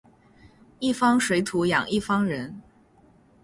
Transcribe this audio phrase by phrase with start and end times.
[0.79, 2.59] 一方水土养一方人